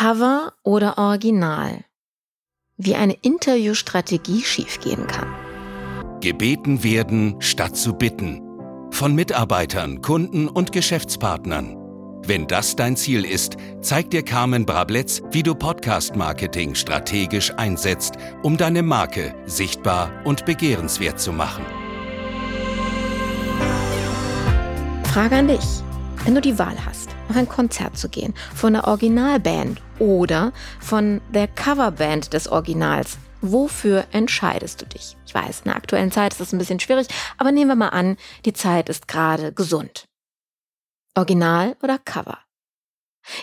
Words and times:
Cover 0.00 0.54
oder 0.62 0.96
Original? 0.96 1.84
Wie 2.78 2.94
eine 2.94 3.12
Interviewstrategie 3.20 4.40
schiefgehen 4.40 5.06
kann. 5.06 5.28
Gebeten 6.22 6.82
werden 6.82 7.36
statt 7.40 7.76
zu 7.76 7.92
bitten. 7.92 8.40
Von 8.92 9.14
Mitarbeitern, 9.14 10.00
Kunden 10.00 10.48
und 10.48 10.72
Geschäftspartnern. 10.72 11.76
Wenn 12.26 12.46
das 12.46 12.76
dein 12.76 12.96
Ziel 12.96 13.26
ist, 13.26 13.58
zeigt 13.82 14.14
dir 14.14 14.22
Carmen 14.22 14.64
Brabletz, 14.64 15.20
wie 15.32 15.42
du 15.42 15.54
Podcast-Marketing 15.54 16.76
strategisch 16.76 17.52
einsetzt, 17.58 18.14
um 18.42 18.56
deine 18.56 18.82
Marke 18.82 19.34
sichtbar 19.44 20.10
und 20.24 20.46
begehrenswert 20.46 21.20
zu 21.20 21.30
machen. 21.30 21.66
Frage 25.12 25.36
an 25.36 25.48
dich. 25.48 25.82
Wenn 26.24 26.34
du 26.34 26.40
die 26.40 26.58
Wahl 26.58 26.76
hast, 26.86 27.09
auf 27.30 27.36
ein 27.36 27.48
Konzert 27.48 27.96
zu 27.96 28.08
gehen 28.08 28.34
von 28.54 28.72
der 28.72 28.88
Originalband 28.88 29.80
oder 29.98 30.52
von 30.80 31.20
der 31.32 31.46
Coverband 31.46 32.32
des 32.32 32.48
Originals, 32.48 33.18
wofür 33.40 34.04
entscheidest 34.10 34.82
du 34.82 34.86
dich? 34.86 35.16
Ich 35.26 35.34
weiß, 35.34 35.60
in 35.60 35.64
der 35.66 35.76
aktuellen 35.76 36.10
Zeit 36.10 36.32
ist 36.32 36.40
das 36.40 36.52
ein 36.52 36.58
bisschen 36.58 36.80
schwierig, 36.80 37.06
aber 37.38 37.52
nehmen 37.52 37.70
wir 37.70 37.76
mal 37.76 37.90
an, 37.90 38.16
die 38.44 38.52
Zeit 38.52 38.88
ist 38.88 39.06
gerade 39.06 39.52
gesund. 39.52 40.08
Original 41.14 41.76
oder 41.82 41.98
Cover? 41.98 42.38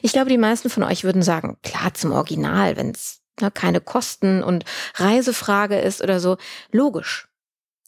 Ich 0.01 0.11
glaube, 0.11 0.29
die 0.29 0.37
meisten 0.37 0.69
von 0.69 0.83
euch 0.83 1.03
würden 1.03 1.21
sagen, 1.21 1.57
klar 1.63 1.93
zum 1.93 2.11
Original, 2.11 2.75
wenn 2.75 2.91
es 2.91 3.21
ne, 3.39 3.51
keine 3.51 3.79
Kosten- 3.79 4.43
und 4.43 4.65
Reisefrage 4.95 5.79
ist 5.79 6.01
oder 6.01 6.19
so. 6.19 6.37
Logisch. 6.71 7.29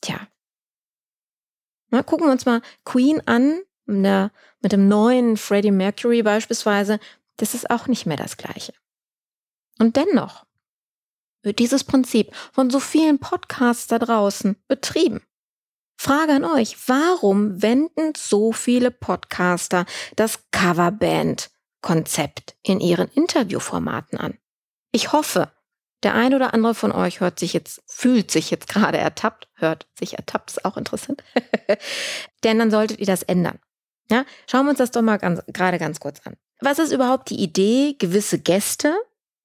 Tja. 0.01 0.27
Na, 1.89 2.03
gucken 2.03 2.27
wir 2.27 2.31
uns 2.31 2.45
mal 2.45 2.61
Queen 2.85 3.21
an, 3.25 3.61
der, 3.89 4.31
mit 4.61 4.71
dem 4.71 4.87
neuen 4.87 5.37
Freddie 5.37 5.71
Mercury 5.71 6.23
beispielsweise. 6.23 6.99
Das 7.37 7.53
ist 7.53 7.69
auch 7.69 7.87
nicht 7.87 8.05
mehr 8.05 8.17
das 8.17 8.37
Gleiche. 8.37 8.73
Und 9.79 9.95
dennoch 9.95 10.45
wird 11.41 11.59
dieses 11.59 11.83
Prinzip 11.83 12.33
von 12.51 12.69
so 12.69 12.79
vielen 12.79 13.19
Podcasts 13.19 13.87
da 13.87 13.99
draußen 13.99 14.55
betrieben. 14.67 15.21
Frage 15.97 16.33
an 16.33 16.45
euch, 16.45 16.77
warum 16.87 17.61
wenden 17.61 18.13
so 18.15 18.53
viele 18.53 18.91
Podcaster 18.91 19.85
das 20.15 20.49
Coverband-Konzept 20.51 22.55
in 22.63 22.79
ihren 22.79 23.09
Interviewformaten 23.09 24.17
an? 24.17 24.37
Ich 24.91 25.11
hoffe, 25.11 25.51
der 26.03 26.15
ein 26.15 26.33
oder 26.33 26.53
andere 26.53 26.73
von 26.73 26.93
euch 26.93 27.19
hört 27.19 27.39
sich 27.39 27.51
jetzt, 27.51 27.83
fühlt 27.85 28.31
sich 28.31 28.49
jetzt 28.49 28.69
gerade 28.69 28.97
ertappt, 28.97 29.49
hört 29.55 29.87
sich 29.97 30.13
ertappt, 30.13 30.51
ist 30.51 30.63
auch 30.63 30.77
interessant. 30.77 31.21
Denn 32.45 32.59
dann 32.59 32.71
solltet 32.71 32.99
ihr 32.99 33.05
das 33.05 33.23
ändern. 33.23 33.59
Ja, 34.11 34.25
schauen 34.47 34.65
wir 34.65 34.71
uns 34.71 34.79
das 34.79 34.91
doch 34.91 35.01
mal 35.01 35.17
ganz, 35.17 35.41
gerade 35.47 35.77
ganz 35.77 35.99
kurz 35.99 36.19
an. 36.25 36.35
Was 36.61 36.79
ist 36.79 36.91
überhaupt 36.91 37.29
die 37.29 37.41
Idee, 37.41 37.95
gewisse 37.97 38.39
Gäste 38.39 38.95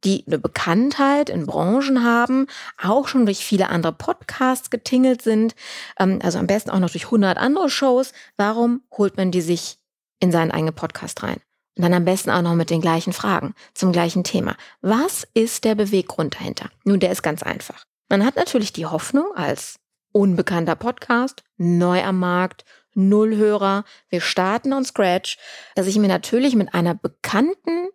die 0.05 0.25
eine 0.27 0.39
Bekanntheit 0.39 1.31
in 1.31 1.47
Branchen 1.47 2.05
haben, 2.05 2.47
auch 2.81 3.09
schon 3.09 3.27
durch 3.27 3.45
viele 3.45 3.69
andere 3.71 3.93
Podcasts 3.93 4.71
getingelt 4.71 5.23
sind, 5.23 5.55
ähm, 5.99 6.19
also 6.23 6.39
am 6.39 6.47
besten 6.47 6.71
auch 6.71 6.79
noch 6.79 6.91
durch 6.91 7.07
100 7.07 7.39
andere 7.39 7.71
Shows. 7.71 8.13
Warum 8.37 8.83
holt 8.97 9.17
man 9.17 9.31
die 9.31 9.41
sich 9.41 9.79
in 10.21 10.31
seinen 10.31 10.51
eigenen 10.51 10.75
Podcast 10.75 11.23
rein? 11.23 11.41
Und 11.77 11.83
dann 11.83 11.95
am 11.95 12.05
besten 12.05 12.31
auch 12.31 12.43
noch 12.43 12.55
mit 12.55 12.71
den 12.71 12.81
gleichen 12.81 13.13
Fragen 13.13 13.55
zum 13.75 13.91
gleichen 13.91 14.23
Thema. 14.23 14.57
Was 14.81 15.27
ist 15.35 15.65
der 15.65 15.75
Beweggrund 15.75 16.37
dahinter? 16.37 16.71
Nun, 16.85 17.01
der 17.01 17.11
ist 17.11 17.23
ganz 17.23 17.43
einfach. 17.43 17.85
Man 18.09 18.25
hat 18.25 18.37
natürlich 18.37 18.73
die 18.73 18.87
Hoffnung 18.87 19.35
als 19.35 19.77
unbekannter 20.13 20.77
Podcast, 20.77 21.43
neu 21.57 22.05
am 22.05 22.21
Markt, 22.21 22.65
Null 22.95 23.37
Hörer, 23.37 23.85
wir 24.09 24.21
starten 24.21 24.73
on 24.73 24.85
Scratch, 24.85 25.39
dass 25.75 25.87
ich 25.87 25.99
mir 25.99 26.09
natürlich 26.09 26.55
mit 26.55 26.75
einer 26.75 26.95
bekannten 26.95 27.89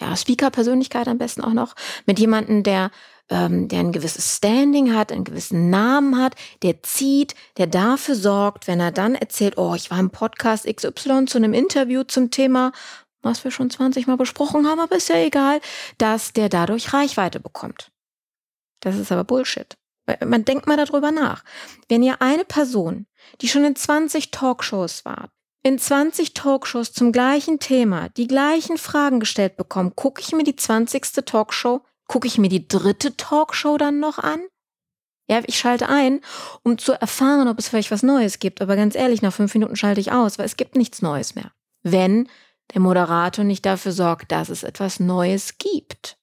ja, 0.00 0.16
Speaker-Persönlichkeit 0.16 1.08
am 1.08 1.18
besten 1.18 1.42
auch 1.42 1.52
noch, 1.52 1.74
mit 2.06 2.18
jemandem, 2.18 2.62
der, 2.62 2.90
ähm, 3.28 3.68
der 3.68 3.80
ein 3.80 3.92
gewisses 3.92 4.36
Standing 4.36 4.94
hat, 4.94 5.12
einen 5.12 5.24
gewissen 5.24 5.70
Namen 5.70 6.16
hat, 6.18 6.34
der 6.62 6.82
zieht, 6.82 7.34
der 7.58 7.66
dafür 7.66 8.14
sorgt, 8.14 8.66
wenn 8.66 8.80
er 8.80 8.92
dann 8.92 9.14
erzählt, 9.14 9.58
oh, 9.58 9.74
ich 9.74 9.90
war 9.90 9.98
im 9.98 10.10
Podcast 10.10 10.66
XY 10.66 11.26
zu 11.26 11.38
einem 11.38 11.52
Interview 11.52 12.02
zum 12.02 12.30
Thema, 12.30 12.72
was 13.22 13.44
wir 13.44 13.50
schon 13.50 13.70
20 13.70 14.06
Mal 14.06 14.16
besprochen 14.16 14.66
haben, 14.66 14.80
aber 14.80 14.96
ist 14.96 15.10
ja 15.10 15.16
egal, 15.16 15.60
dass 15.98 16.32
der 16.32 16.48
dadurch 16.48 16.92
Reichweite 16.94 17.38
bekommt. 17.38 17.92
Das 18.80 18.96
ist 18.96 19.12
aber 19.12 19.24
Bullshit. 19.24 19.76
Man 20.24 20.44
denkt 20.44 20.66
mal 20.66 20.76
darüber 20.76 21.10
nach. 21.10 21.44
Wenn 21.88 22.02
ihr 22.02 22.20
eine 22.22 22.44
Person, 22.44 23.06
die 23.40 23.48
schon 23.48 23.64
in 23.64 23.76
20 23.76 24.30
Talkshows 24.30 25.04
war, 25.04 25.30
in 25.62 25.78
20 25.78 26.34
Talkshows 26.34 26.92
zum 26.92 27.12
gleichen 27.12 27.58
Thema 27.58 28.08
die 28.10 28.26
gleichen 28.26 28.78
Fragen 28.78 29.20
gestellt 29.20 29.56
bekommen, 29.56 29.94
gucke 29.94 30.22
ich 30.22 30.32
mir 30.32 30.44
die 30.44 30.56
20. 30.56 31.24
Talkshow, 31.26 31.82
gucke 32.06 32.26
ich 32.26 32.38
mir 32.38 32.48
die 32.48 32.66
dritte 32.66 33.16
Talkshow 33.16 33.76
dann 33.76 34.00
noch 34.00 34.18
an? 34.18 34.40
Ja, 35.28 35.42
ich 35.46 35.58
schalte 35.58 35.88
ein, 35.88 36.22
um 36.64 36.76
zu 36.76 36.92
erfahren, 36.92 37.46
ob 37.46 37.58
es 37.58 37.68
vielleicht 37.68 37.92
was 37.92 38.02
Neues 38.02 38.40
gibt. 38.40 38.60
Aber 38.60 38.74
ganz 38.74 38.96
ehrlich, 38.96 39.22
nach 39.22 39.32
fünf 39.32 39.54
Minuten 39.54 39.76
schalte 39.76 40.00
ich 40.00 40.10
aus, 40.10 40.38
weil 40.38 40.46
es 40.46 40.56
gibt 40.56 40.74
nichts 40.74 41.02
Neues 41.02 41.36
mehr. 41.36 41.52
Wenn 41.82 42.28
der 42.74 42.80
Moderator 42.80 43.44
nicht 43.44 43.64
dafür 43.64 43.92
sorgt, 43.92 44.32
dass 44.32 44.48
es 44.48 44.64
etwas 44.64 44.98
Neues 44.98 45.58
gibt. 45.58 46.18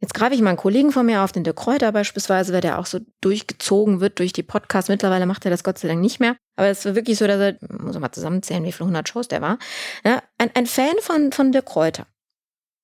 Jetzt 0.00 0.14
greife 0.14 0.34
ich 0.34 0.40
mal 0.40 0.48
einen 0.48 0.56
Kollegen 0.56 0.92
von 0.92 1.04
mir 1.04 1.22
auf, 1.22 1.32
den 1.32 1.44
De 1.44 1.52
Kräuter 1.52 1.92
beispielsweise, 1.92 2.54
weil 2.54 2.62
der 2.62 2.78
auch 2.78 2.86
so 2.86 3.00
durchgezogen 3.20 4.00
wird 4.00 4.18
durch 4.18 4.32
die 4.32 4.42
Podcasts. 4.42 4.88
Mittlerweile 4.88 5.26
macht 5.26 5.44
er 5.44 5.50
das 5.50 5.62
Gott 5.62 5.76
sei 5.78 5.88
Dank 5.88 6.00
nicht 6.00 6.20
mehr. 6.20 6.36
Aber 6.56 6.68
es 6.68 6.86
war 6.86 6.94
wirklich 6.94 7.18
so, 7.18 7.26
dass 7.26 7.38
er, 7.38 7.58
muss 7.68 7.92
man 7.92 8.00
mal 8.00 8.12
zusammenzählen, 8.12 8.64
wie 8.64 8.72
viele 8.72 8.86
hundert 8.86 9.10
Shows 9.10 9.28
der 9.28 9.42
war. 9.42 9.58
Ja, 10.02 10.22
ein, 10.38 10.50
ein 10.54 10.64
Fan 10.64 10.94
von, 11.00 11.32
von 11.32 11.52
De 11.52 11.60
Kräuter 11.60 12.06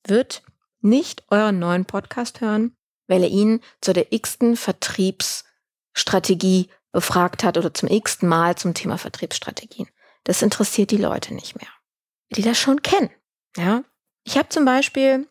wird 0.06 0.42
nicht 0.82 1.24
euren 1.30 1.58
neuen 1.58 1.86
Podcast 1.86 2.42
hören, 2.42 2.76
weil 3.06 3.22
er 3.22 3.30
ihn 3.30 3.62
zu 3.80 3.94
der 3.94 4.12
x-ten 4.12 4.56
Vertriebsstrategie 4.56 6.68
befragt 6.92 7.44
hat 7.44 7.56
oder 7.56 7.72
zum 7.72 7.88
x-ten 7.88 8.28
Mal 8.28 8.56
zum 8.56 8.74
Thema 8.74 8.98
Vertriebsstrategien. 8.98 9.88
Das 10.24 10.42
interessiert 10.42 10.90
die 10.90 10.98
Leute 10.98 11.32
nicht 11.34 11.56
mehr. 11.56 11.70
Die 12.36 12.42
das 12.42 12.58
schon 12.58 12.82
kennen. 12.82 13.08
Ja. 13.56 13.84
Ich 14.24 14.36
habe 14.36 14.50
zum 14.50 14.66
Beispiel 14.66 15.26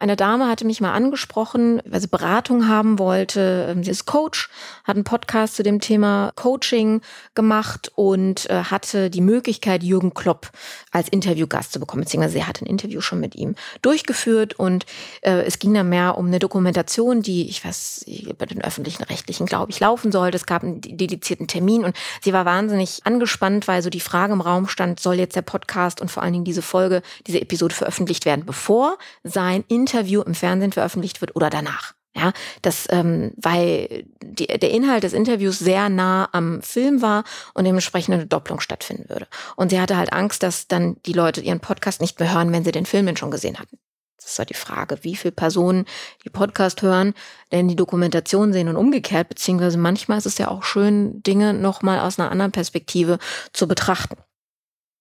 eine 0.00 0.14
Dame 0.14 0.46
hatte 0.46 0.64
mich 0.64 0.80
mal 0.80 0.92
angesprochen, 0.92 1.82
weil 1.84 2.00
sie 2.00 2.06
Beratung 2.06 2.68
haben 2.68 3.00
wollte. 3.00 3.66
Ähm, 3.68 3.82
sie 3.82 3.90
ist 3.90 4.06
Coach, 4.06 4.48
hat 4.84 4.94
einen 4.94 5.04
Podcast 5.04 5.56
zu 5.56 5.64
dem 5.64 5.80
Thema 5.80 6.32
Coaching 6.36 7.00
gemacht 7.34 7.90
und 7.96 8.48
äh, 8.48 8.62
hatte 8.64 9.10
die 9.10 9.20
Möglichkeit, 9.20 9.82
Jürgen 9.82 10.14
Klopp 10.14 10.50
als 10.92 11.08
Interviewgast 11.08 11.72
zu 11.72 11.80
bekommen, 11.80 12.04
beziehungsweise 12.04 12.34
sie 12.34 12.44
hatte 12.44 12.64
ein 12.64 12.68
Interview 12.68 13.00
schon 13.00 13.18
mit 13.18 13.34
ihm 13.34 13.56
durchgeführt 13.82 14.54
und 14.54 14.86
äh, 15.22 15.42
es 15.42 15.58
ging 15.58 15.74
dann 15.74 15.88
mehr 15.88 16.16
um 16.16 16.26
eine 16.26 16.38
Dokumentation, 16.38 17.20
die, 17.20 17.48
ich 17.48 17.64
weiß, 17.64 18.06
bei 18.38 18.46
den 18.46 18.62
öffentlichen 18.62 19.02
Rechtlichen, 19.02 19.46
glaube 19.46 19.72
ich, 19.72 19.80
laufen 19.80 20.12
sollte. 20.12 20.36
Es 20.36 20.46
gab 20.46 20.62
einen 20.62 20.80
dedizierten 20.80 21.48
Termin 21.48 21.84
und 21.84 21.96
sie 22.22 22.32
war 22.32 22.44
wahnsinnig 22.44 23.00
angespannt, 23.04 23.66
weil 23.66 23.82
so 23.82 23.90
die 23.90 23.98
Frage 23.98 24.32
im 24.32 24.40
Raum 24.40 24.68
stand, 24.68 25.00
soll 25.00 25.16
jetzt 25.16 25.34
der 25.34 25.42
Podcast 25.42 26.00
und 26.00 26.08
vor 26.08 26.22
allen 26.22 26.34
Dingen 26.34 26.44
diese 26.44 26.62
Folge, 26.62 27.02
diese 27.26 27.40
Episode 27.40 27.74
veröffentlicht 27.74 28.26
werden, 28.26 28.46
bevor 28.46 28.96
sein 29.24 29.64
Interview 29.66 29.87
Interview 29.88 30.20
im 30.22 30.34
Fernsehen 30.34 30.72
veröffentlicht 30.72 31.20
wird 31.20 31.34
oder 31.34 31.50
danach. 31.50 31.94
Ja, 32.14 32.32
das, 32.62 32.86
ähm, 32.90 33.32
weil 33.36 34.06
die, 34.22 34.46
der 34.46 34.70
Inhalt 34.70 35.04
des 35.04 35.12
Interviews 35.12 35.58
sehr 35.58 35.88
nah 35.88 36.28
am 36.32 36.62
Film 36.62 37.00
war 37.00 37.22
und 37.54 37.64
dementsprechend 37.64 38.14
eine 38.14 38.26
Doppelung 38.26 38.60
stattfinden 38.60 39.08
würde. 39.08 39.28
Und 39.56 39.70
sie 39.70 39.80
hatte 39.80 39.96
halt 39.96 40.12
Angst, 40.12 40.42
dass 40.42 40.66
dann 40.66 40.96
die 41.06 41.12
Leute 41.12 41.40
ihren 41.40 41.60
Podcast 41.60 42.00
nicht 42.00 42.18
mehr 42.18 42.32
hören, 42.32 42.52
wenn 42.52 42.64
sie 42.64 42.72
den 42.72 42.86
Film 42.86 43.06
denn 43.06 43.16
schon 43.16 43.30
gesehen 43.30 43.58
hatten. 43.58 43.78
Das 44.16 44.32
ist 44.32 44.38
halt 44.38 44.50
die 44.50 44.54
Frage, 44.54 44.98
wie 45.02 45.16
viele 45.16 45.32
Personen 45.32 45.84
die 46.24 46.30
Podcast 46.30 46.82
hören, 46.82 47.14
denn 47.52 47.68
die 47.68 47.76
Dokumentation 47.76 48.52
sehen 48.52 48.68
und 48.68 48.76
umgekehrt, 48.76 49.28
beziehungsweise 49.28 49.78
manchmal 49.78 50.18
ist 50.18 50.26
es 50.26 50.38
ja 50.38 50.48
auch 50.48 50.64
schön, 50.64 51.22
Dinge 51.22 51.54
nochmal 51.54 52.00
aus 52.00 52.18
einer 52.18 52.32
anderen 52.32 52.52
Perspektive 52.52 53.18
zu 53.52 53.68
betrachten. 53.68 54.16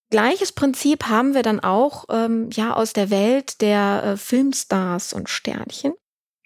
Gleiches 0.09 0.53
Prinzip 0.53 1.05
haben 1.05 1.33
wir 1.33 1.43
dann 1.43 1.59
auch 1.59 2.05
ähm, 2.09 2.49
ja 2.51 2.73
aus 2.73 2.93
der 2.93 3.09
Welt 3.09 3.61
der 3.61 4.03
äh, 4.03 4.17
Filmstars 4.17 5.13
und 5.13 5.29
Sternchen 5.29 5.93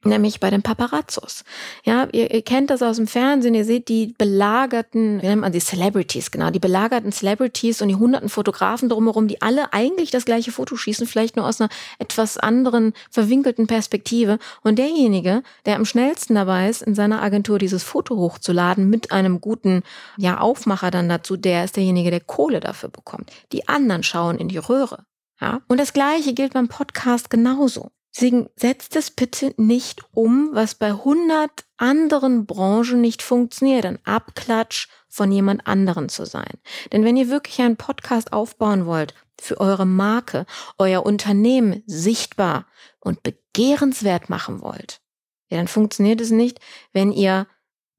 nämlich 0.03 0.39
bei 0.39 0.49
den 0.49 0.61
Paparazzos. 0.61 1.43
Ja, 1.83 2.07
ihr, 2.11 2.33
ihr, 2.33 2.41
kennt 2.41 2.69
das 2.69 2.81
aus 2.81 2.97
dem 2.97 3.07
Fernsehen, 3.07 3.53
ihr 3.53 3.65
seht 3.65 3.87
die 3.87 4.13
belagerten, 4.17 5.21
wie 5.21 5.27
nennt 5.27 5.41
man 5.41 5.51
die 5.51 5.59
Celebrities, 5.59 6.31
genau, 6.31 6.49
die 6.49 6.59
belagerten 6.59 7.11
Celebrities 7.11 7.81
und 7.81 7.89
die 7.89 7.95
hunderten 7.95 8.29
Fotografen 8.29 8.89
drumherum, 8.89 9.27
die 9.27 9.41
alle 9.41 9.73
eigentlich 9.73 10.11
das 10.11 10.25
gleiche 10.25 10.51
Foto 10.51 10.75
schießen, 10.75 11.07
vielleicht 11.07 11.35
nur 11.35 11.47
aus 11.47 11.61
einer 11.61 11.69
etwas 11.99 12.37
anderen, 12.37 12.93
verwinkelten 13.09 13.67
Perspektive. 13.67 14.39
Und 14.63 14.79
derjenige, 14.79 15.43
der 15.65 15.75
am 15.75 15.85
schnellsten 15.85 16.35
dabei 16.35 16.69
ist, 16.69 16.81
in 16.81 16.95
seiner 16.95 17.21
Agentur 17.21 17.59
dieses 17.59 17.83
Foto 17.83 18.17
hochzuladen 18.17 18.89
mit 18.89 19.11
einem 19.11 19.41
guten, 19.41 19.83
ja, 20.17 20.39
Aufmacher 20.39 20.91
dann 20.91 21.09
dazu, 21.09 21.37
der 21.37 21.63
ist 21.65 21.75
derjenige, 21.75 22.11
der 22.11 22.21
Kohle 22.21 22.59
dafür 22.59 22.89
bekommt. 22.89 23.31
Die 23.51 23.67
anderen 23.67 24.03
schauen 24.03 24.37
in 24.37 24.47
die 24.47 24.57
Röhre. 24.57 25.05
Ja? 25.39 25.61
Und 25.67 25.79
das 25.79 25.93
Gleiche 25.93 26.33
gilt 26.33 26.53
beim 26.53 26.67
Podcast 26.67 27.29
genauso. 27.29 27.91
Deswegen 28.13 28.49
setzt 28.55 28.95
es 28.95 29.09
bitte 29.11 29.53
nicht 29.57 30.03
um, 30.11 30.49
was 30.53 30.75
bei 30.75 30.87
100 30.87 31.49
anderen 31.77 32.45
Branchen 32.45 32.99
nicht 32.99 33.21
funktioniert, 33.21 33.85
ein 33.85 33.99
Abklatsch 34.05 34.89
von 35.07 35.31
jemand 35.31 35.65
anderen 35.65 36.09
zu 36.09 36.25
sein. 36.25 36.59
Denn 36.91 37.05
wenn 37.05 37.15
ihr 37.15 37.29
wirklich 37.29 37.61
einen 37.61 37.77
Podcast 37.77 38.33
aufbauen 38.33 38.85
wollt 38.85 39.13
für 39.39 39.59
eure 39.59 39.85
Marke, 39.85 40.45
euer 40.77 41.05
Unternehmen 41.05 41.83
sichtbar 41.85 42.65
und 42.99 43.23
begehrenswert 43.23 44.29
machen 44.29 44.61
wollt, 44.61 45.01
ja, 45.49 45.57
dann 45.57 45.67
funktioniert 45.67 46.21
es 46.21 46.31
nicht, 46.31 46.59
wenn 46.93 47.11
ihr 47.11 47.47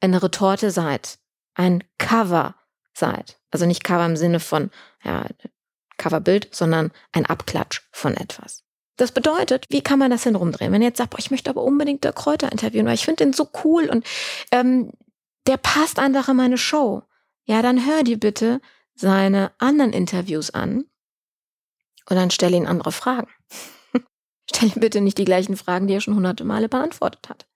eine 0.01 0.23
Retorte 0.23 0.71
seid, 0.71 1.19
ein 1.55 1.85
Cover 1.99 2.55
seid. 2.95 3.41
Also 3.51 3.67
nicht 3.67 3.85
Cover 3.85 4.07
im 4.07 4.17
Sinne 4.17 4.41
von 4.41 4.71
ja, 5.05 5.27
Coverbild, 5.99 6.49
sondern 6.55 6.93
ein 7.13 7.27
Abklatsch 7.27 7.83
von 7.93 8.17
etwas. 8.17 8.65
Das 8.97 9.13
bedeutet, 9.13 9.67
wie 9.71 9.81
kann 9.81 9.99
man 9.99 10.11
das 10.11 10.23
denn 10.23 10.37
rumdrehen? 10.37 10.73
Wenn 10.73 10.83
ihr 10.83 10.89
jetzt 10.89 10.99
sagt, 10.99 11.11
boah, 11.11 11.19
ich 11.19 11.31
möchte 11.31 11.51
aber 11.51 11.63
unbedingt 11.63 12.05
der 12.05 12.13
Kräuter 12.13 12.53
interviewen, 12.53 12.87
weil 12.87 12.95
ich 12.95 13.05
finde 13.05 13.25
den 13.25 13.33
so 13.33 13.49
cool 13.65 13.89
und 13.89 14.07
ähm, 14.51 14.93
der 15.47 15.57
passt 15.57 15.99
einfach 15.99 16.29
in 16.29 16.37
meine 16.37 16.59
Show. 16.59 17.03
Ja, 17.45 17.63
dann 17.63 17.87
hör 17.87 18.03
dir 18.03 18.19
bitte 18.19 18.61
seine 18.95 19.53
anderen 19.59 19.93
Interviews 19.93 20.51
an 20.51 20.85
und 22.09 22.17
dann 22.17 22.31
stell 22.31 22.55
ihn 22.55 22.67
andere 22.67 22.93
Fragen. 22.93 23.29
stell 24.53 24.69
ihm 24.69 24.81
bitte 24.81 25.01
nicht 25.01 25.19
die 25.19 25.25
gleichen 25.25 25.57
Fragen, 25.57 25.87
die 25.87 25.95
er 25.95 26.01
schon 26.01 26.15
hunderte 26.15 26.45
Male 26.45 26.69
beantwortet 26.69 27.29
hat. 27.29 27.47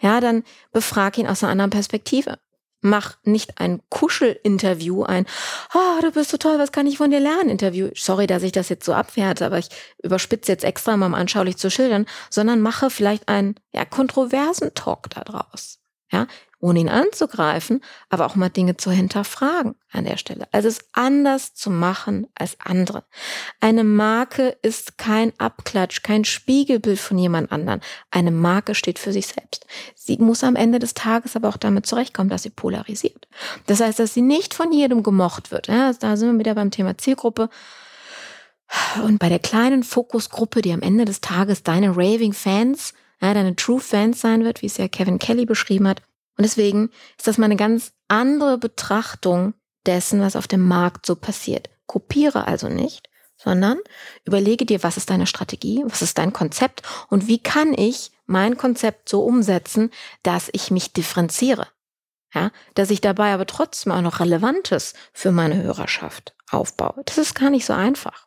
Ja, 0.00 0.20
dann 0.20 0.44
befrag 0.72 1.18
ihn 1.18 1.26
aus 1.26 1.42
einer 1.42 1.52
anderen 1.52 1.70
Perspektive. 1.70 2.38
Mach 2.82 3.16
nicht 3.22 3.58
ein 3.58 3.80
Kuschelinterview, 3.90 5.04
ein, 5.04 5.24
oh, 5.72 6.00
du 6.02 6.10
bist 6.10 6.30
so 6.30 6.36
toll, 6.36 6.58
was 6.58 6.72
kann 6.72 6.86
ich 6.86 6.98
von 6.98 7.10
dir 7.10 7.20
lernen? 7.20 7.48
Interview. 7.48 7.90
Sorry, 7.94 8.26
dass 8.26 8.42
ich 8.42 8.52
das 8.52 8.68
jetzt 8.68 8.84
so 8.84 8.92
abwerte, 8.92 9.46
aber 9.46 9.58
ich 9.58 9.68
überspitze 10.02 10.52
jetzt 10.52 10.64
extra 10.64 10.96
mal, 10.96 11.06
um 11.06 11.14
anschaulich 11.14 11.56
zu 11.56 11.70
schildern, 11.70 12.06
sondern 12.28 12.60
mache 12.60 12.90
vielleicht 12.90 13.28
einen, 13.28 13.54
ja, 13.72 13.84
kontroversen 13.84 14.74
Talk 14.74 15.10
daraus. 15.10 15.81
Ja, 16.12 16.26
ohne 16.62 16.78
ihn 16.78 16.88
anzugreifen, 16.88 17.82
aber 18.08 18.24
auch 18.24 18.36
mal 18.36 18.48
Dinge 18.48 18.76
zu 18.76 18.92
hinterfragen 18.92 19.74
an 19.90 20.04
der 20.04 20.16
Stelle. 20.16 20.46
Also 20.52 20.68
es 20.68 20.78
anders 20.92 21.54
zu 21.54 21.70
machen 21.70 22.28
als 22.36 22.56
andere. 22.60 23.02
Eine 23.60 23.82
Marke 23.82 24.56
ist 24.62 24.96
kein 24.96 25.32
Abklatsch, 25.38 26.04
kein 26.04 26.24
Spiegelbild 26.24 27.00
von 27.00 27.18
jemand 27.18 27.50
anderen. 27.50 27.80
Eine 28.12 28.30
Marke 28.30 28.76
steht 28.76 29.00
für 29.00 29.12
sich 29.12 29.26
selbst. 29.26 29.66
Sie 29.96 30.18
muss 30.18 30.44
am 30.44 30.54
Ende 30.54 30.78
des 30.78 30.94
Tages 30.94 31.34
aber 31.34 31.48
auch 31.48 31.56
damit 31.56 31.84
zurechtkommen, 31.84 32.30
dass 32.30 32.44
sie 32.44 32.50
polarisiert. 32.50 33.26
Das 33.66 33.80
heißt, 33.80 33.98
dass 33.98 34.14
sie 34.14 34.22
nicht 34.22 34.54
von 34.54 34.70
jedem 34.70 35.02
gemocht 35.02 35.50
wird. 35.50 35.66
Ja, 35.66 35.92
da 35.92 36.16
sind 36.16 36.32
wir 36.32 36.38
wieder 36.38 36.54
beim 36.54 36.70
Thema 36.70 36.96
Zielgruppe. 36.96 37.50
Und 39.04 39.18
bei 39.18 39.28
der 39.28 39.40
kleinen 39.40 39.82
Fokusgruppe, 39.82 40.62
die 40.62 40.72
am 40.72 40.80
Ende 40.80 41.04
des 41.04 41.20
Tages 41.20 41.64
deine 41.64 41.90
Raving 41.90 42.32
Fans, 42.32 42.94
ja, 43.22 43.32
deine 43.32 43.56
True 43.56 43.80
Fans 43.80 44.20
sein 44.20 44.44
wird, 44.44 44.62
wie 44.62 44.66
es 44.66 44.76
ja 44.76 44.88
Kevin 44.88 45.18
Kelly 45.18 45.46
beschrieben 45.46 45.88
hat, 45.88 46.02
und 46.36 46.44
deswegen 46.44 46.90
ist 47.18 47.26
das 47.26 47.38
mal 47.38 47.46
eine 47.46 47.56
ganz 47.56 47.92
andere 48.08 48.58
Betrachtung 48.58 49.54
dessen, 49.86 50.20
was 50.20 50.36
auf 50.36 50.48
dem 50.48 50.66
Markt 50.66 51.06
so 51.06 51.14
passiert. 51.14 51.70
Kopiere 51.86 52.46
also 52.46 52.68
nicht, 52.68 53.08
sondern 53.36 53.78
überlege 54.24 54.64
dir, 54.64 54.82
was 54.82 54.96
ist 54.96 55.10
deine 55.10 55.26
Strategie, 55.26 55.82
was 55.86 56.02
ist 56.02 56.18
dein 56.18 56.32
Konzept 56.32 56.82
und 57.08 57.28
wie 57.28 57.38
kann 57.38 57.74
ich 57.74 58.12
mein 58.26 58.56
Konzept 58.56 59.08
so 59.08 59.22
umsetzen, 59.24 59.90
dass 60.22 60.48
ich 60.52 60.70
mich 60.70 60.92
differenziere. 60.92 61.66
Ja, 62.34 62.50
dass 62.74 62.90
ich 62.90 63.02
dabei 63.02 63.34
aber 63.34 63.46
trotzdem 63.46 63.92
auch 63.92 64.00
noch 64.00 64.18
Relevantes 64.18 64.94
für 65.12 65.32
meine 65.32 65.62
Hörerschaft 65.62 66.34
aufbaue. 66.50 67.02
Das 67.04 67.18
ist 67.18 67.34
gar 67.34 67.50
nicht 67.50 67.66
so 67.66 67.74
einfach, 67.74 68.26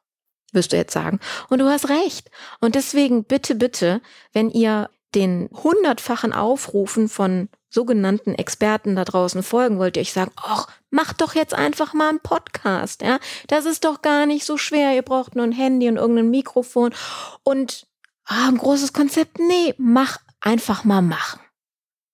wirst 0.56 0.74
du 0.74 0.78
jetzt 0.78 0.94
sagen. 0.94 1.20
Und 1.50 1.60
du 1.60 1.70
hast 1.70 1.90
recht. 1.90 2.32
Und 2.60 2.76
deswegen 2.76 3.24
bitte, 3.24 3.56
bitte, 3.56 4.02
wenn 4.34 4.50
ihr 4.50 4.90
den 5.14 5.50
hundertfachen 5.54 6.34
Aufrufen 6.34 7.08
von 7.08 7.50
sogenannten 7.70 8.36
Experten 8.36 8.96
da 8.96 9.06
draußen 9.06 9.44
folgen, 9.44 9.80
wollt 9.80 9.98
ihr 9.98 10.02
euch 10.02 10.14
sagen, 10.14 10.32
ach, 10.36 10.68
macht 10.90 11.22
doch 11.22 11.36
jetzt 11.36 11.54
einfach 11.54 11.94
mal 11.94 12.10
einen 12.10 12.20
Podcast, 12.20 13.02
ja? 13.02 13.20
Das 13.48 13.66
ist 13.66 13.86
doch 13.86 14.02
gar 14.02 14.26
nicht 14.26 14.46
so 14.46 14.58
schwer. 14.58 14.96
Ihr 14.96 15.02
braucht 15.02 15.36
nur 15.36 15.46
ein 15.46 15.52
Handy 15.52 15.88
und 15.90 15.98
irgendein 15.98 16.30
Mikrofon 16.30 16.94
und 17.44 17.88
ah, 18.26 18.48
ein 18.48 18.58
großes 18.58 18.94
Konzept. 18.94 19.40
Nee, 19.40 19.74
mach 19.78 20.20
einfach 20.40 20.84
mal 20.84 21.02
machen. 21.02 21.40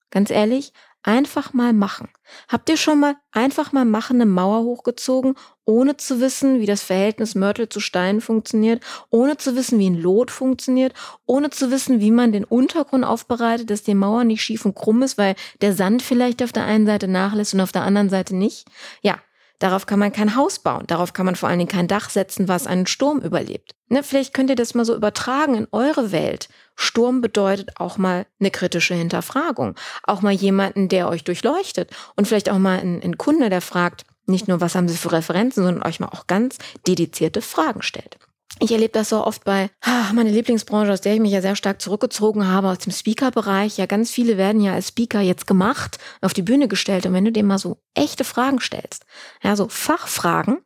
Ganz 0.10 0.30
ehrlich, 0.30 0.74
einfach 1.04 1.54
mal 1.54 1.74
machen. 1.74 2.10
Habt 2.48 2.70
ihr 2.70 2.78
schon 2.78 3.00
mal 3.00 3.16
einfach 3.32 3.72
mal 3.72 3.86
machen 3.86 4.18
eine 4.18 4.26
Mauer 4.26 4.64
hochgezogen, 4.64 5.36
ohne 5.66 5.98
zu 5.98 6.20
wissen, 6.22 6.60
wie 6.60 6.66
das 6.66 6.84
Verhältnis 6.84 7.36
Mörtel 7.36 7.70
zu 7.70 7.80
Stein 7.80 8.22
funktioniert, 8.22 8.84
ohne 9.10 9.38
zu 9.38 9.56
wissen, 9.56 9.80
wie 9.80 9.90
ein 9.90 10.02
Lot 10.02 10.32
funktioniert, 10.32 10.94
ohne 11.26 11.50
zu 11.50 11.72
wissen, 11.72 12.00
wie 12.00 12.12
man 12.12 12.32
den 12.32 12.44
Untergrund 12.44 13.04
aufbereitet, 13.04 13.70
dass 13.70 13.84
die 13.84 13.96
Mauer 13.96 14.24
nicht 14.24 14.44
schief 14.44 14.66
und 14.66 14.76
krumm 14.76 15.02
ist, 15.02 15.18
weil 15.18 15.36
der 15.62 15.74
Sand 15.74 16.02
vielleicht 16.02 16.44
auf 16.44 16.52
der 16.52 16.66
einen 16.66 16.86
Seite 16.86 17.08
nachlässt 17.08 17.54
und 17.54 17.62
auf 17.62 17.72
der 17.72 17.84
anderen 17.84 18.10
Seite 18.10 18.36
nicht? 18.36 18.66
Ja, 19.02 19.18
Darauf 19.62 19.86
kann 19.86 20.00
man 20.00 20.12
kein 20.12 20.36
Haus 20.36 20.58
bauen. 20.58 20.86
Darauf 20.88 21.14
kann 21.14 21.28
man 21.28 21.36
vor 21.36 21.48
allen 21.48 21.60
Dingen 21.60 21.70
kein 21.70 21.88
Dach 21.88 22.10
setzen, 22.10 22.48
was 22.48 22.66
einen 22.66 22.88
Sturm 22.88 23.20
überlebt. 23.20 23.76
Ne, 23.90 24.02
vielleicht 24.02 24.34
könnt 24.34 24.50
ihr 24.50 24.56
das 24.56 24.74
mal 24.74 24.86
so 24.86 24.96
übertragen 24.96 25.54
in 25.54 25.68
eure 25.72 26.12
Welt. 26.12 26.50
Sturm 26.82 27.22
bedeutet 27.22 27.80
auch 27.80 27.98
mal 27.98 28.26
eine 28.40 28.52
kritische 28.52 28.96
Hinterfragung. 28.96 29.76
Auch 30.04 30.22
mal 30.22 30.34
jemanden, 30.34 30.90
der 30.90 31.08
euch 31.08 31.24
durchleuchtet. 31.24 31.92
Und 32.16 32.28
vielleicht 32.28 32.50
auch 32.50 32.58
mal 32.58 32.80
ein, 32.80 33.02
ein 33.04 33.18
Kunde, 33.18 33.50
der 33.50 33.62
fragt, 33.62 34.04
nicht 34.26 34.48
nur, 34.48 34.62
was 34.62 34.76
haben 34.76 34.90
sie 34.90 34.98
für 34.98 35.12
Referenzen, 35.12 35.64
sondern 35.64 35.84
euch 35.88 36.00
mal 36.00 36.10
auch 36.10 36.28
ganz 36.28 36.58
dedizierte 36.88 37.42
Fragen 37.42 37.82
stellt. 37.82 38.18
Ich 38.60 38.72
erlebe 38.72 38.94
das 38.94 39.10
so 39.10 39.26
oft 39.26 39.44
bei 39.44 39.70
ah, 39.82 40.12
meine 40.14 40.30
Lieblingsbranche, 40.30 40.92
aus 40.92 41.02
der 41.02 41.14
ich 41.14 41.20
mich 41.20 41.32
ja 41.32 41.42
sehr 41.42 41.56
stark 41.56 41.82
zurückgezogen 41.82 42.48
habe, 42.48 42.70
aus 42.70 42.80
dem 42.80 42.92
Speaker-Bereich. 42.92 43.78
Ja, 43.78 43.86
ganz 43.86 44.12
viele 44.12 44.38
werden 44.38 44.62
ja 44.62 44.74
als 44.74 44.90
Speaker 44.90 45.22
jetzt 45.22 45.48
gemacht, 45.48 45.98
auf 46.22 46.34
die 46.34 46.44
Bühne 46.44 46.68
gestellt. 46.68 47.06
Und 47.06 47.14
wenn 47.14 47.26
du 47.26 47.32
dem 47.32 47.48
mal 47.48 47.58
so 47.58 47.78
echte 47.94 48.24
Fragen 48.24 48.60
stellst, 48.60 49.06
ja, 49.44 49.56
so 49.56 49.68
Fachfragen, 49.70 50.60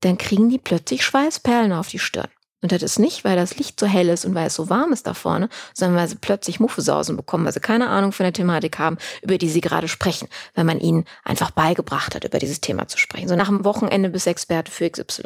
dann 0.00 0.18
kriegen 0.18 0.48
die 0.48 0.58
plötzlich 0.58 1.04
Schweißperlen 1.04 1.72
auf 1.72 1.88
die 1.88 1.98
Stirn. 1.98 2.30
Und 2.62 2.72
das 2.72 2.82
ist 2.82 2.98
nicht, 2.98 3.24
weil 3.24 3.36
das 3.36 3.56
Licht 3.56 3.80
so 3.80 3.86
hell 3.86 4.10
ist 4.10 4.26
und 4.26 4.34
weil 4.34 4.48
es 4.48 4.54
so 4.54 4.68
warm 4.68 4.92
ist 4.92 5.06
da 5.06 5.14
vorne, 5.14 5.48
sondern 5.72 5.98
weil 5.98 6.08
sie 6.08 6.16
plötzlich 6.16 6.60
Muffesausen 6.60 7.16
bekommen, 7.16 7.46
weil 7.46 7.54
sie 7.54 7.60
keine 7.60 7.88
Ahnung 7.88 8.12
von 8.12 8.24
der 8.24 8.34
Thematik 8.34 8.78
haben, 8.78 8.98
über 9.22 9.38
die 9.38 9.48
sie 9.48 9.62
gerade 9.62 9.88
sprechen, 9.88 10.28
weil 10.54 10.64
man 10.64 10.78
ihnen 10.78 11.06
einfach 11.24 11.50
beigebracht 11.52 12.14
hat, 12.14 12.24
über 12.24 12.38
dieses 12.38 12.60
Thema 12.60 12.86
zu 12.86 12.98
sprechen. 12.98 13.28
So 13.28 13.36
nach 13.36 13.48
dem 13.48 13.64
Wochenende 13.64 14.10
bis 14.10 14.26
Experte 14.26 14.70
für 14.70 14.90
XY. 14.90 15.22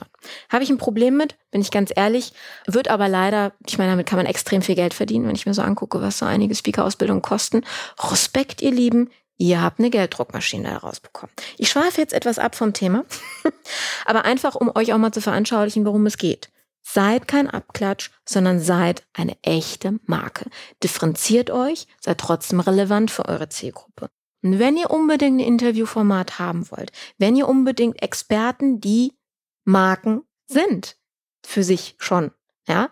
Habe 0.48 0.62
ich 0.62 0.70
ein 0.70 0.78
Problem 0.78 1.16
mit, 1.16 1.36
bin 1.50 1.60
ich 1.60 1.72
ganz 1.72 1.92
ehrlich, 1.94 2.32
wird 2.66 2.86
aber 2.86 3.08
leider, 3.08 3.52
ich 3.66 3.78
meine, 3.78 3.90
damit 3.90 4.06
kann 4.06 4.18
man 4.18 4.26
extrem 4.26 4.62
viel 4.62 4.76
Geld 4.76 4.94
verdienen, 4.94 5.26
wenn 5.26 5.34
ich 5.34 5.46
mir 5.46 5.54
so 5.54 5.62
angucke, 5.62 6.00
was 6.00 6.18
so 6.18 6.26
einige 6.26 6.54
Speaker-Ausbildungen 6.54 7.22
kosten. 7.22 7.62
Respekt, 7.98 8.62
ihr 8.62 8.72
Lieben, 8.72 9.10
Ihr 9.36 9.60
habt 9.60 9.80
eine 9.80 9.90
Gelddruckmaschine 9.90 10.68
daraus 10.68 11.00
bekommen. 11.00 11.32
Ich 11.58 11.68
schweife 11.68 12.00
jetzt 12.00 12.12
etwas 12.12 12.38
ab 12.38 12.54
vom 12.54 12.72
Thema, 12.72 13.04
aber 14.06 14.24
einfach, 14.24 14.54
um 14.54 14.70
euch 14.76 14.92
auch 14.92 14.98
mal 14.98 15.10
zu 15.10 15.20
veranschaulichen, 15.20 15.84
worum 15.84 16.06
es 16.06 16.18
geht. 16.18 16.50
Seid 16.86 17.26
kein 17.26 17.48
Abklatsch, 17.48 18.10
sondern 18.28 18.60
seid 18.60 19.06
eine 19.14 19.36
echte 19.42 19.98
Marke. 20.04 20.50
Differenziert 20.82 21.50
euch, 21.50 21.86
seid 21.98 22.18
trotzdem 22.18 22.60
relevant 22.60 23.10
für 23.10 23.26
eure 23.26 23.48
Zielgruppe. 23.48 24.10
Und 24.42 24.58
wenn 24.58 24.76
ihr 24.76 24.90
unbedingt 24.90 25.40
ein 25.40 25.46
Interviewformat 25.46 26.38
haben 26.38 26.70
wollt, 26.70 26.92
wenn 27.16 27.34
ihr 27.34 27.48
unbedingt 27.48 28.02
Experten, 28.02 28.80
die 28.80 29.14
Marken 29.64 30.22
sind, 30.46 30.98
für 31.44 31.64
sich 31.64 31.96
schon, 31.98 32.30
ja, 32.68 32.90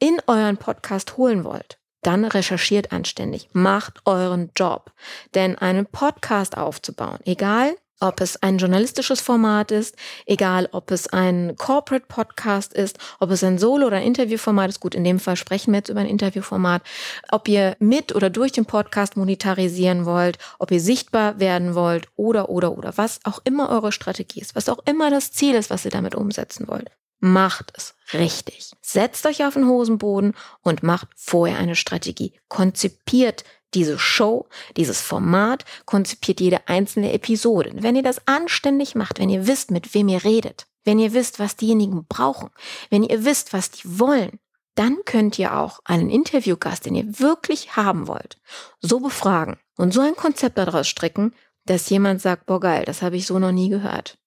in 0.00 0.18
euren 0.26 0.56
Podcast 0.56 1.16
holen 1.16 1.44
wollt, 1.44 1.78
dann 2.02 2.24
recherchiert 2.24 2.92
anständig, 2.92 3.48
macht 3.52 4.00
euren 4.06 4.50
Job. 4.56 4.92
Denn 5.34 5.56
einen 5.56 5.86
Podcast 5.86 6.56
aufzubauen, 6.56 7.20
egal 7.24 7.76
ob 8.00 8.20
es 8.20 8.42
ein 8.42 8.58
journalistisches 8.58 9.20
Format 9.20 9.70
ist, 9.70 9.94
egal 10.26 10.68
ob 10.72 10.90
es 10.90 11.06
ein 11.08 11.54
Corporate 11.56 12.06
Podcast 12.08 12.72
ist, 12.72 12.98
ob 13.20 13.30
es 13.30 13.44
ein 13.44 13.58
Solo- 13.58 13.86
oder 13.86 14.00
Interviewformat 14.00 14.70
ist. 14.70 14.80
Gut, 14.80 14.94
in 14.94 15.04
dem 15.04 15.20
Fall 15.20 15.36
sprechen 15.36 15.72
wir 15.72 15.78
jetzt 15.78 15.90
über 15.90 16.00
ein 16.00 16.06
Interviewformat. 16.06 16.82
Ob 17.30 17.48
ihr 17.48 17.76
mit 17.78 18.14
oder 18.14 18.30
durch 18.30 18.52
den 18.52 18.64
Podcast 18.64 19.16
monetarisieren 19.16 20.06
wollt, 20.06 20.38
ob 20.58 20.70
ihr 20.70 20.80
sichtbar 20.80 21.38
werden 21.38 21.74
wollt 21.74 22.08
oder, 22.16 22.48
oder, 22.48 22.76
oder, 22.76 22.96
was 22.96 23.20
auch 23.24 23.40
immer 23.44 23.68
eure 23.68 23.92
Strategie 23.92 24.40
ist, 24.40 24.56
was 24.56 24.68
auch 24.68 24.80
immer 24.86 25.10
das 25.10 25.32
Ziel 25.32 25.54
ist, 25.54 25.70
was 25.70 25.84
ihr 25.84 25.90
damit 25.90 26.14
umsetzen 26.14 26.66
wollt. 26.68 26.90
Macht 27.20 27.72
es 27.76 27.94
richtig. 28.14 28.72
Setzt 28.80 29.26
euch 29.26 29.44
auf 29.44 29.54
den 29.54 29.68
Hosenboden 29.68 30.34
und 30.62 30.82
macht 30.82 31.08
vorher 31.14 31.58
eine 31.58 31.76
Strategie. 31.76 32.32
Konzipiert 32.48 33.44
diese 33.74 33.98
Show, 33.98 34.48
dieses 34.76 35.00
Format 35.00 35.64
konzipiert 35.84 36.40
jede 36.40 36.66
einzelne 36.66 37.12
Episode. 37.12 37.70
Wenn 37.74 37.94
ihr 37.94 38.02
das 38.02 38.26
anständig 38.26 38.94
macht, 38.94 39.18
wenn 39.18 39.28
ihr 39.28 39.46
wisst, 39.46 39.70
mit 39.70 39.94
wem 39.94 40.08
ihr 40.08 40.24
redet, 40.24 40.66
wenn 40.84 40.98
ihr 40.98 41.12
wisst, 41.12 41.38
was 41.38 41.56
diejenigen 41.56 42.06
brauchen, 42.06 42.50
wenn 42.88 43.04
ihr 43.04 43.24
wisst, 43.24 43.52
was 43.52 43.70
die 43.70 43.98
wollen, 43.98 44.40
dann 44.74 44.98
könnt 45.04 45.38
ihr 45.38 45.56
auch 45.56 45.80
einen 45.84 46.10
Interviewgast, 46.10 46.86
den 46.86 46.94
ihr 46.94 47.20
wirklich 47.20 47.76
haben 47.76 48.06
wollt, 48.06 48.38
so 48.80 49.00
befragen 49.00 49.58
und 49.76 49.92
so 49.92 50.00
ein 50.00 50.16
Konzept 50.16 50.58
daraus 50.58 50.88
stricken, 50.88 51.34
dass 51.66 51.90
jemand 51.90 52.22
sagt, 52.22 52.46
boah 52.46 52.60
geil, 52.60 52.84
das 52.84 53.02
habe 53.02 53.16
ich 53.16 53.26
so 53.26 53.38
noch 53.38 53.52
nie 53.52 53.68
gehört. 53.68 54.18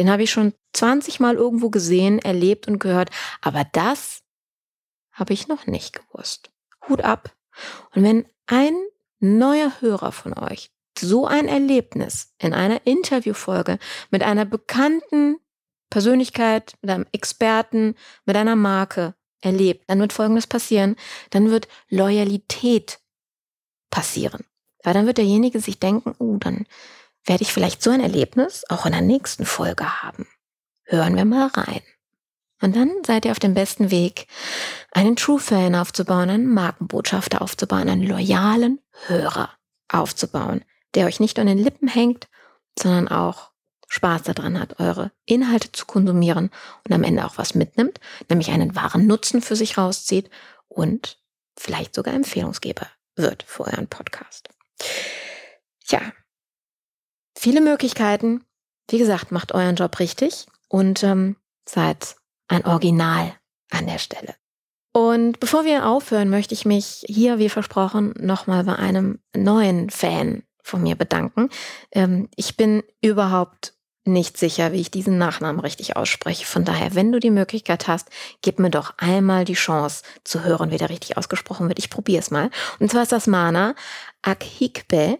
Den 0.00 0.10
habe 0.10 0.22
ich 0.22 0.30
schon 0.30 0.54
20 0.72 1.20
Mal 1.20 1.34
irgendwo 1.34 1.68
gesehen, 1.68 2.20
erlebt 2.20 2.66
und 2.66 2.78
gehört, 2.78 3.10
aber 3.42 3.66
das 3.70 4.22
habe 5.12 5.34
ich 5.34 5.46
noch 5.46 5.66
nicht 5.66 5.92
gewusst. 5.92 6.50
Hut 6.88 7.02
ab. 7.02 7.36
Und 7.94 8.02
wenn 8.04 8.24
ein 8.46 8.74
neuer 9.18 9.70
Hörer 9.82 10.10
von 10.12 10.32
euch 10.38 10.70
so 10.98 11.26
ein 11.26 11.48
Erlebnis 11.48 12.32
in 12.38 12.54
einer 12.54 12.86
Interviewfolge 12.86 13.78
mit 14.10 14.22
einer 14.22 14.46
bekannten 14.46 15.36
Persönlichkeit, 15.90 16.78
mit 16.80 16.90
einem 16.90 17.06
Experten, 17.12 17.94
mit 18.24 18.36
einer 18.36 18.56
Marke 18.56 19.14
erlebt, 19.42 19.84
dann 19.88 20.00
wird 20.00 20.14
Folgendes 20.14 20.46
passieren. 20.46 20.96
Dann 21.28 21.50
wird 21.50 21.68
Loyalität 21.90 23.00
passieren. 23.90 24.46
Weil 24.82 24.94
dann 24.94 25.04
wird 25.04 25.18
derjenige 25.18 25.60
sich 25.60 25.78
denken, 25.78 26.14
oh, 26.18 26.38
dann 26.38 26.64
werde 27.24 27.42
ich 27.42 27.52
vielleicht 27.52 27.82
so 27.82 27.90
ein 27.90 28.00
Erlebnis 28.00 28.64
auch 28.68 28.86
in 28.86 28.92
der 28.92 29.00
nächsten 29.00 29.44
Folge 29.44 30.02
haben. 30.02 30.26
Hören 30.84 31.16
wir 31.16 31.24
mal 31.24 31.48
rein. 31.48 31.82
Und 32.62 32.76
dann 32.76 32.90
seid 33.06 33.24
ihr 33.24 33.30
auf 33.30 33.38
dem 33.38 33.54
besten 33.54 33.90
Weg, 33.90 34.26
einen 34.92 35.16
True 35.16 35.38
Fan 35.40 35.74
aufzubauen, 35.74 36.28
einen 36.28 36.52
Markenbotschafter 36.52 37.40
aufzubauen, 37.40 37.88
einen 37.88 38.06
loyalen 38.06 38.80
Hörer 39.06 39.50
aufzubauen, 39.88 40.64
der 40.94 41.06
euch 41.06 41.20
nicht 41.20 41.38
an 41.38 41.46
den 41.46 41.58
Lippen 41.58 41.88
hängt, 41.88 42.28
sondern 42.78 43.08
auch 43.08 43.50
Spaß 43.88 44.22
daran 44.22 44.60
hat, 44.60 44.78
eure 44.78 45.10
Inhalte 45.24 45.72
zu 45.72 45.84
konsumieren 45.84 46.50
und 46.86 46.94
am 46.94 47.02
Ende 47.02 47.24
auch 47.24 47.38
was 47.38 47.54
mitnimmt, 47.54 47.98
nämlich 48.28 48.50
einen 48.50 48.76
wahren 48.76 49.06
Nutzen 49.06 49.42
für 49.42 49.56
sich 49.56 49.78
rauszieht 49.78 50.30
und 50.68 51.18
vielleicht 51.56 51.94
sogar 51.94 52.14
Empfehlungsgeber 52.14 52.86
wird 53.16 53.42
für 53.42 53.66
euren 53.66 53.88
Podcast. 53.88 54.48
Tja, 55.86 56.12
viele 57.40 57.62
Möglichkeiten. 57.62 58.44
Wie 58.90 58.98
gesagt, 58.98 59.32
macht 59.32 59.52
euren 59.52 59.76
Job 59.76 59.98
richtig 59.98 60.46
und 60.68 61.02
ähm, 61.02 61.36
seid 61.66 62.16
ein 62.48 62.66
Original 62.66 63.32
an 63.70 63.86
der 63.86 63.98
Stelle. 63.98 64.34
Und 64.92 65.40
bevor 65.40 65.64
wir 65.64 65.86
aufhören, 65.86 66.28
möchte 66.28 66.52
ich 66.52 66.64
mich 66.64 67.04
hier, 67.06 67.38
wie 67.38 67.48
versprochen, 67.48 68.12
nochmal 68.18 68.64
bei 68.64 68.76
einem 68.76 69.20
neuen 69.34 69.88
Fan 69.88 70.42
von 70.62 70.82
mir 70.82 70.96
bedanken. 70.96 71.48
Ähm, 71.92 72.28
ich 72.36 72.56
bin 72.56 72.82
überhaupt 73.00 73.74
nicht 74.04 74.36
sicher, 74.36 74.72
wie 74.72 74.80
ich 74.80 74.90
diesen 74.90 75.16
Nachnamen 75.16 75.60
richtig 75.60 75.96
ausspreche. 75.96 76.44
Von 76.44 76.64
daher, 76.64 76.94
wenn 76.94 77.12
du 77.12 77.20
die 77.20 77.30
Möglichkeit 77.30 77.86
hast, 77.86 78.08
gib 78.42 78.58
mir 78.58 78.70
doch 78.70 78.94
einmal 78.98 79.44
die 79.44 79.54
Chance 79.54 80.02
zu 80.24 80.42
hören, 80.42 80.70
wie 80.70 80.78
der 80.78 80.90
richtig 80.90 81.16
ausgesprochen 81.16 81.68
wird. 81.68 81.78
Ich 81.78 81.90
probiere 81.90 82.20
es 82.20 82.30
mal. 82.30 82.50
Und 82.80 82.90
zwar 82.90 83.02
ist 83.02 83.12
das 83.12 83.26
Mana 83.26 83.74
Akhikbe 84.22 85.18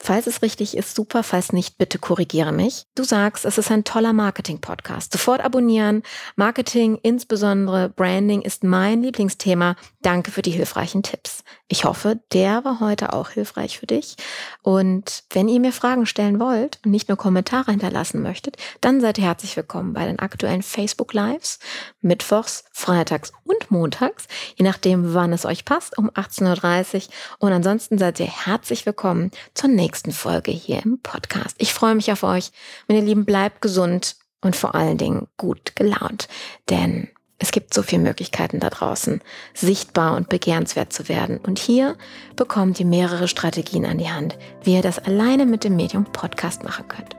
Falls 0.00 0.26
es 0.26 0.42
richtig 0.42 0.76
ist, 0.76 0.94
super. 0.94 1.22
Falls 1.22 1.52
nicht, 1.52 1.78
bitte 1.78 1.98
korrigiere 1.98 2.52
mich. 2.52 2.84
Du 2.94 3.04
sagst, 3.04 3.44
es 3.44 3.58
ist 3.58 3.70
ein 3.70 3.84
toller 3.84 4.12
Marketing-Podcast. 4.12 5.12
Sofort 5.12 5.40
abonnieren. 5.40 6.02
Marketing, 6.36 6.98
insbesondere 7.02 7.88
Branding, 7.88 8.42
ist 8.42 8.64
mein 8.64 9.02
Lieblingsthema. 9.02 9.76
Danke 10.02 10.30
für 10.30 10.42
die 10.42 10.50
hilfreichen 10.50 11.02
Tipps. 11.02 11.44
Ich 11.68 11.84
hoffe, 11.84 12.20
der 12.32 12.64
war 12.64 12.80
heute 12.80 13.12
auch 13.12 13.30
hilfreich 13.30 13.78
für 13.78 13.86
dich. 13.86 14.16
Und 14.62 15.24
wenn 15.30 15.48
ihr 15.48 15.60
mir 15.60 15.72
Fragen 15.72 16.06
stellen 16.06 16.38
wollt 16.38 16.80
und 16.84 16.90
nicht 16.90 17.08
nur 17.08 17.16
Kommentare 17.16 17.70
hinterlassen 17.70 18.20
möchtet, 18.20 18.56
dann 18.80 19.00
seid 19.00 19.16
ihr 19.16 19.24
herzlich 19.24 19.56
willkommen 19.56 19.94
bei 19.94 20.04
den 20.04 20.18
aktuellen 20.18 20.62
Facebook 20.62 21.14
Lives, 21.14 21.60
mittwochs, 22.02 22.64
freitags 22.72 23.32
und 23.44 23.70
montags, 23.70 24.26
je 24.56 24.64
nachdem, 24.64 25.14
wann 25.14 25.32
es 25.32 25.46
euch 25.46 25.64
passt, 25.64 25.96
um 25.96 26.10
18.30 26.10 26.94
Uhr. 26.94 27.02
Und 27.38 27.52
ansonsten 27.52 27.96
seid 27.96 28.20
ihr 28.20 28.26
herzlich 28.26 28.84
willkommen 28.84 29.30
zur 29.54 29.70
nächsten 29.70 29.83
nächsten 29.84 30.12
Folge 30.12 30.50
hier 30.50 30.82
im 30.82 30.98
Podcast. 30.98 31.54
Ich 31.58 31.74
freue 31.74 31.94
mich 31.94 32.10
auf 32.10 32.22
euch. 32.22 32.52
Meine 32.88 33.02
Lieben, 33.02 33.26
bleibt 33.26 33.60
gesund 33.60 34.16
und 34.40 34.56
vor 34.56 34.74
allen 34.74 34.96
Dingen 34.96 35.28
gut 35.36 35.76
gelaunt, 35.76 36.26
denn 36.70 37.08
es 37.38 37.50
gibt 37.50 37.74
so 37.74 37.82
viele 37.82 38.00
Möglichkeiten 38.00 38.60
da 38.60 38.70
draußen, 38.70 39.20
sichtbar 39.52 40.16
und 40.16 40.30
begehrenswert 40.30 40.92
zu 40.92 41.08
werden. 41.08 41.36
Und 41.38 41.58
hier 41.58 41.96
bekommt 42.36 42.80
ihr 42.80 42.86
mehrere 42.86 43.28
Strategien 43.28 43.84
an 43.84 43.98
die 43.98 44.08
Hand, 44.08 44.38
wie 44.62 44.74
ihr 44.74 44.82
das 44.82 44.98
alleine 44.98 45.44
mit 45.44 45.64
dem 45.64 45.76
Medium 45.76 46.04
Podcast 46.04 46.64
machen 46.64 46.88
könnt. 46.88 47.14